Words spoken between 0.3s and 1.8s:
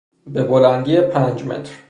بلندی پنج متر